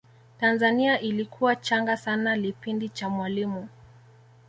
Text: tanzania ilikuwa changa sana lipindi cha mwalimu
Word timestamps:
tanzania 0.39 0.99
ilikuwa 1.01 1.55
changa 1.55 1.97
sana 1.97 2.35
lipindi 2.35 2.89
cha 2.89 3.09
mwalimu 3.09 3.67